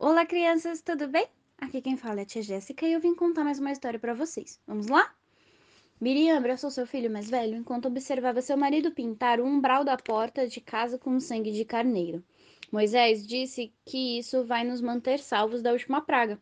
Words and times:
Olá, 0.00 0.24
crianças, 0.24 0.80
tudo 0.80 1.08
bem? 1.08 1.26
Aqui 1.60 1.82
quem 1.82 1.96
fala 1.96 2.20
é 2.20 2.22
a 2.22 2.24
tia 2.24 2.40
Jéssica 2.40 2.86
e 2.86 2.92
eu 2.92 3.00
vim 3.00 3.16
contar 3.16 3.42
mais 3.42 3.58
uma 3.58 3.72
história 3.72 3.98
para 3.98 4.14
vocês. 4.14 4.60
Vamos 4.64 4.86
lá? 4.86 5.12
Miriam 6.00 6.36
abraçou 6.36 6.70
seu 6.70 6.86
filho 6.86 7.10
mais 7.10 7.28
velho 7.28 7.56
enquanto 7.56 7.88
observava 7.88 8.40
seu 8.40 8.56
marido 8.56 8.92
pintar 8.92 9.40
o 9.40 9.44
umbral 9.44 9.82
da 9.82 9.96
porta 9.96 10.46
de 10.46 10.60
casa 10.60 11.00
com 11.00 11.18
sangue 11.18 11.50
de 11.50 11.64
carneiro. 11.64 12.22
Moisés 12.70 13.26
disse 13.26 13.72
que 13.84 14.20
isso 14.20 14.44
vai 14.44 14.62
nos 14.62 14.80
manter 14.80 15.18
salvos 15.18 15.62
da 15.62 15.72
última 15.72 16.00
praga. 16.00 16.38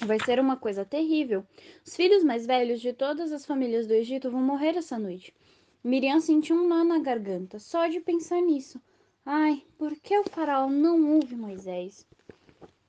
Vai 0.00 0.20
ser 0.20 0.38
uma 0.38 0.58
coisa 0.58 0.84
terrível. 0.84 1.46
Os 1.86 1.96
filhos 1.96 2.22
mais 2.22 2.44
velhos 2.44 2.78
de 2.78 2.92
todas 2.92 3.32
as 3.32 3.46
famílias 3.46 3.86
do 3.86 3.94
Egito 3.94 4.30
vão 4.30 4.42
morrer 4.42 4.76
essa 4.76 4.98
noite. 4.98 5.34
Miriam 5.82 6.20
sentiu 6.20 6.56
um 6.56 6.68
nó 6.68 6.84
na 6.84 6.98
garganta 6.98 7.58
só 7.58 7.86
de 7.86 8.00
pensar 8.00 8.42
nisso. 8.42 8.78
Ai, 9.24 9.64
por 9.78 9.94
que 9.96 10.18
o 10.18 10.28
faraó 10.28 10.68
não 10.68 11.14
ouve 11.14 11.34
Moisés? 11.34 12.06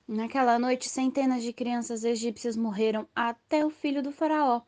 Naquela 0.07 0.59
noite, 0.59 0.89
centenas 0.89 1.41
de 1.41 1.53
crianças 1.53 2.03
egípcias 2.03 2.57
morreram, 2.57 3.07
até 3.15 3.65
o 3.65 3.69
filho 3.69 4.03
do 4.03 4.11
faraó. 4.11 4.61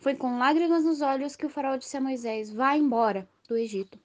Foi 0.00 0.14
com 0.14 0.38
lágrimas 0.38 0.82
nos 0.82 1.02
olhos 1.02 1.36
que 1.36 1.44
o 1.44 1.50
faraó 1.50 1.76
disse 1.76 1.96
a 1.98 2.00
Moisés: 2.00 2.50
Vá 2.50 2.74
embora 2.74 3.28
do 3.46 3.56
Egito. 3.56 3.98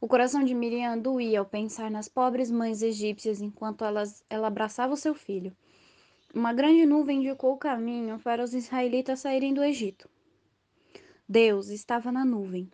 O 0.00 0.06
coração 0.06 0.44
de 0.44 0.54
Miriam 0.54 0.96
doía 0.96 1.40
ao 1.40 1.44
pensar 1.44 1.90
nas 1.90 2.08
pobres 2.08 2.52
mães 2.52 2.82
egípcias 2.82 3.40
enquanto 3.40 3.84
elas, 3.84 4.24
ela 4.30 4.46
abraçava 4.46 4.94
o 4.94 4.96
seu 4.96 5.12
filho. 5.12 5.56
Uma 6.32 6.52
grande 6.52 6.86
nuvem 6.86 7.18
indicou 7.18 7.52
o 7.54 7.58
caminho 7.58 8.20
para 8.20 8.44
os 8.44 8.54
israelitas 8.54 9.20
saírem 9.20 9.52
do 9.52 9.64
Egito. 9.64 10.08
Deus 11.28 11.68
estava 11.68 12.12
na 12.12 12.24
nuvem, 12.24 12.70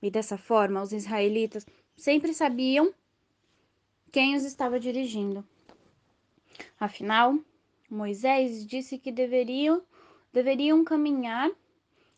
e 0.00 0.10
dessa 0.10 0.38
forma 0.38 0.80
os 0.80 0.92
israelitas 0.92 1.66
sempre 1.96 2.32
sabiam 2.32 2.94
quem 4.10 4.34
os 4.34 4.44
estava 4.44 4.80
dirigindo. 4.80 5.44
Afinal, 6.80 7.38
Moisés 7.90 8.66
disse 8.66 8.98
que 8.98 9.10
deveriam, 9.10 9.82
deveriam 10.32 10.84
caminhar 10.84 11.50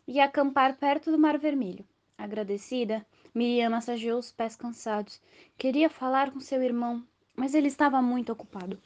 e 0.07 0.19
acampar 0.19 0.77
perto 0.77 1.11
do 1.11 1.17
Mar 1.17 1.37
Vermelho. 1.39 1.83
Agradecida, 2.17 3.05
Miriam 3.33 3.71
massageou 3.71 4.19
os 4.19 4.31
pés 4.31 4.55
cansados. 4.55 5.19
Queria 5.57 5.89
falar 5.89 6.31
com 6.31 6.39
seu 6.39 6.61
irmão, 6.61 7.03
mas 7.35 7.55
ele 7.55 7.67
estava 7.67 8.01
muito 8.01 8.31
ocupado. 8.31 8.79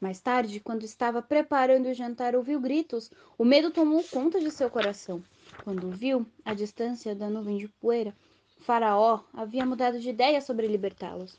Mais 0.00 0.20
tarde, 0.20 0.58
quando 0.58 0.82
estava 0.82 1.22
preparando 1.22 1.86
o 1.86 1.94
jantar, 1.94 2.34
ouviu 2.34 2.60
gritos. 2.60 3.10
O 3.38 3.44
medo 3.44 3.70
tomou 3.70 4.02
conta 4.04 4.40
de 4.40 4.50
seu 4.50 4.68
coração. 4.68 5.22
Quando 5.62 5.90
viu 5.90 6.26
a 6.44 6.54
distância 6.54 7.14
da 7.14 7.30
nuvem 7.30 7.58
de 7.58 7.68
poeira, 7.68 8.12
Faraó 8.58 9.20
havia 9.32 9.64
mudado 9.64 10.00
de 10.00 10.10
ideia 10.10 10.40
sobre 10.40 10.66
libertá-los. 10.66 11.38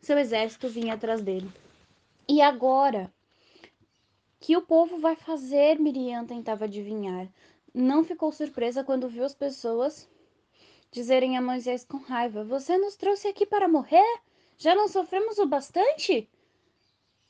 Seu 0.00 0.18
exército 0.18 0.68
vinha 0.68 0.94
atrás 0.94 1.20
dele. 1.20 1.50
E 2.28 2.42
agora? 2.42 3.12
Que 4.40 4.56
o 4.56 4.62
povo 4.62 4.98
vai 4.98 5.14
fazer? 5.14 5.78
Miriam 5.78 6.26
tentava 6.26 6.64
adivinhar. 6.64 7.28
Não 7.72 8.02
ficou 8.02 8.32
surpresa 8.32 8.82
quando 8.82 9.08
viu 9.08 9.24
as 9.24 9.34
pessoas 9.34 10.08
dizerem 10.90 11.36
a 11.36 11.42
Moisés 11.42 11.84
com 11.84 11.98
raiva: 11.98 12.42
Você 12.42 12.76
nos 12.78 12.96
trouxe 12.96 13.28
aqui 13.28 13.46
para 13.46 13.68
morrer? 13.68 14.20
Já 14.58 14.74
não 14.74 14.88
sofremos 14.88 15.38
o 15.38 15.46
bastante? 15.46 16.28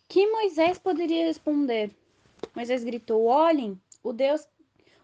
Que 0.09 0.31
Moisés 0.31 0.79
poderia 0.79 1.27
responder? 1.27 1.91
Moisés 2.55 2.83
gritou: 2.83 3.27
Olhem, 3.27 3.79
o 4.03 4.15
Deus 4.15 4.49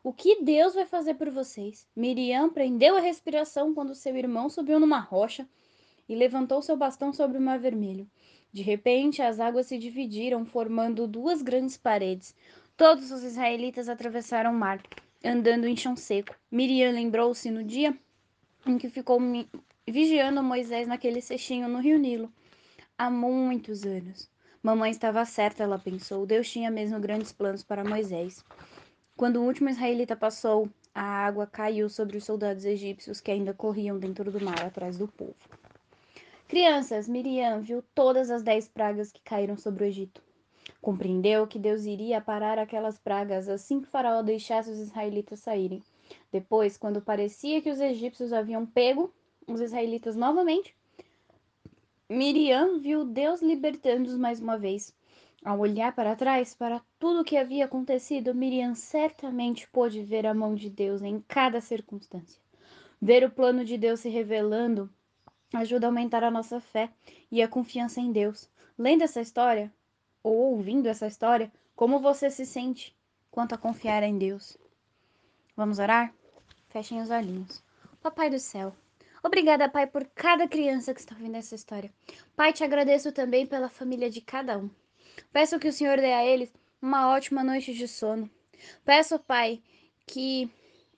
o 0.03 0.13
que 0.13 0.43
Deus 0.43 0.75
vai 0.75 0.87
fazer 0.87 1.15
por 1.15 1.31
vocês? 1.31 1.87
Miriam 1.95 2.51
prendeu 2.51 2.97
a 2.97 3.01
respiração 3.01 3.73
quando 3.73 3.95
seu 3.95 4.17
irmão 4.17 4.49
subiu 4.49 4.81
numa 4.81 4.99
rocha 4.99 5.47
e 6.09 6.15
levantou 6.17 6.61
seu 6.61 6.77
bastão 6.77 7.13
sobre 7.13 7.39
o 7.39 7.41
mar 7.41 7.59
vermelho. 7.59 8.09
De 8.53 8.63
repente, 8.63 9.23
as 9.23 9.41
águas 9.41 9.67
se 9.67 9.79
dividiram, 9.79 10.45
formando 10.45 11.07
duas 11.07 11.41
grandes 11.41 11.77
paredes. 11.77 12.37
Todos 12.77 13.11
os 13.11 13.23
israelitas 13.23 13.89
atravessaram 13.89 14.51
o 14.51 14.55
mar, 14.55 14.83
andando 15.25 15.67
em 15.67 15.77
chão 15.77 15.97
seco. 15.97 16.35
Miriam 16.51 16.93
lembrou-se 16.93 17.51
no 17.51 17.65
dia 17.65 17.97
em 18.67 18.77
que 18.77 18.91
ficou 18.91 19.19
vigiando 19.89 20.43
Moisés 20.43 20.87
naquele 20.87 21.21
cestinho 21.21 21.69
no 21.69 21.81
rio 21.81 21.99
Nilo. 21.99 22.33
Há 22.99 23.11
muitos 23.11 23.85
anos. 23.85 24.31
Mamãe 24.63 24.91
estava 24.91 25.25
certa, 25.25 25.63
ela 25.63 25.79
pensou. 25.79 26.27
Deus 26.27 26.49
tinha 26.49 26.71
mesmo 26.71 27.01
grandes 27.01 27.33
planos 27.33 27.63
para 27.63 27.83
Moisés. 27.83 28.45
Quando 29.17 29.37
o 29.37 29.45
último 29.45 29.71
israelita 29.71 30.15
passou, 30.15 30.69
a 30.95 31.03
água 31.03 31.47
caiu 31.47 31.89
sobre 31.89 32.19
os 32.19 32.25
soldados 32.25 32.65
egípcios 32.65 33.21
que 33.21 33.31
ainda 33.31 33.55
corriam 33.55 33.99
dentro 33.99 34.31
do 34.31 34.45
mar 34.45 34.63
atrás 34.63 34.99
do 34.99 35.09
povo. 35.09 35.35
Crianças, 36.53 37.09
Miriam 37.09 37.63
viu 37.63 37.83
todas 37.95 38.31
as 38.31 38.43
dez 38.43 38.69
pragas 38.69 39.11
que 39.11 39.23
caíram 39.23 39.57
sobre 39.57 39.85
o 39.85 39.87
Egito. 39.87 40.23
Compreendeu 40.83 41.47
que 41.47 41.59
Deus 41.59 41.87
iria 41.87 42.21
parar 42.21 42.59
aquelas 42.59 42.99
pragas 42.99 43.49
assim 43.49 43.81
que 43.81 43.89
Faraó 43.89 44.21
deixasse 44.21 44.71
os 44.71 44.79
israelitas 44.79 45.41
saírem. 45.41 45.83
Depois, 46.31 46.77
quando 46.77 47.01
parecia 47.01 47.63
que 47.63 47.71
os 47.71 47.81
egípcios 47.81 48.35
haviam 48.35 48.67
pego 48.67 49.11
os 49.49 49.63
israelitas 49.63 50.15
novamente, 50.15 50.77
Miriam 52.07 52.79
viu 52.79 53.03
Deus 53.03 53.41
libertando-os 53.41 54.19
mais 54.19 54.39
uma 54.39 54.59
vez. 54.59 54.95
Ao 55.43 55.59
olhar 55.59 55.95
para 55.95 56.15
trás, 56.15 56.55
para 56.55 56.83
tudo 56.99 57.23
o 57.23 57.25
que 57.25 57.39
havia 57.39 57.65
acontecido, 57.65 58.35
Miriam 58.35 58.75
certamente 58.75 59.67
pôde 59.71 60.03
ver 60.03 60.27
a 60.27 60.35
mão 60.35 60.55
de 60.55 60.69
Deus 60.69 61.01
em 61.01 61.19
cada 61.27 61.63
circunstância. 61.63 62.39
Ver 63.01 63.25
o 63.25 63.31
plano 63.31 63.65
de 63.65 63.79
Deus 63.79 64.01
se 64.01 64.11
revelando 64.11 64.91
ajuda 65.57 65.87
a 65.87 65.89
aumentar 65.89 66.25
a 66.25 66.31
nossa 66.31 66.61
fé 66.61 66.91
e 67.31 67.43
a 67.43 67.49
confiança 67.49 68.01
em 68.01 68.13
Deus. 68.13 68.49
Lendo 68.79 69.03
essa 69.03 69.21
história, 69.21 69.73
ou 70.23 70.35
ouvindo 70.53 70.89
essa 70.89 71.07
história, 71.07 71.53
como 71.75 71.99
você 71.99 72.31
se 72.31 72.47
sente 72.47 72.97
quanto 73.31 73.55
a 73.55 73.59
confiar 73.59 74.03
em 74.03 74.19
Deus? 74.19 74.57
Vamos 75.57 75.79
orar? 75.79 76.15
Fechem 76.69 77.01
os 77.01 77.11
olhinhos. 77.11 77.63
Papai 78.01 78.31
do 78.31 78.39
céu, 78.39 78.75
obrigada, 79.23 79.69
Pai, 79.69 79.87
por 79.87 80.05
cada 80.15 80.49
criança 80.49 80.95
que 80.95 81.01
está 81.01 81.15
ouvindo 81.15 81.37
essa 81.37 81.55
história. 81.55 81.93
Pai, 82.35 82.53
te 82.53 82.65
agradeço 82.65 83.13
também 83.13 83.47
pela 83.47 83.69
família 83.69 84.11
de 84.11 84.21
cada 84.21 84.59
um. 84.59 84.71
Peço 85.33 85.59
que 85.59 85.69
o 85.69 85.73
Senhor 85.73 85.99
dê 85.99 86.13
a 86.13 86.25
eles 86.25 86.53
uma 86.81 87.11
ótima 87.11 87.45
noite 87.45 87.75
de 87.75 87.87
sono. 87.87 88.29
Peço, 88.85 89.19
Pai, 89.19 89.63
que 90.07 90.51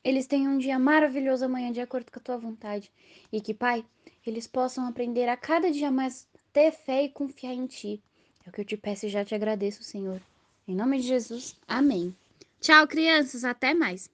eles 0.04 0.26
tenham 0.26 0.52
um 0.52 0.58
dia 0.58 0.78
maravilhoso 0.78 1.46
amanhã, 1.46 1.72
de 1.72 1.80
acordo 1.80 2.12
com 2.12 2.18
a 2.18 2.22
tua 2.22 2.36
vontade. 2.36 2.92
E 3.32 3.40
que, 3.40 3.54
Pai, 3.54 3.84
eles 4.26 4.46
possam 4.46 4.86
aprender 4.86 5.28
a 5.28 5.36
cada 5.36 5.70
dia 5.70 5.90
mais 5.90 6.28
ter 6.52 6.70
fé 6.70 7.04
e 7.04 7.08
confiar 7.08 7.54
em 7.54 7.66
Ti. 7.66 8.02
É 8.46 8.50
o 8.50 8.52
que 8.52 8.60
eu 8.60 8.64
te 8.64 8.76
peço 8.76 9.06
e 9.06 9.08
já 9.08 9.24
te 9.24 9.34
agradeço, 9.34 9.82
Senhor. 9.82 10.20
Em 10.68 10.74
nome 10.74 10.98
de 11.00 11.08
Jesus, 11.08 11.56
amém. 11.66 12.14
Tchau, 12.60 12.86
crianças, 12.86 13.44
até 13.44 13.74
mais. 13.74 14.10